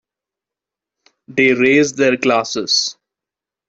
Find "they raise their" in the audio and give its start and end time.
1.27-2.17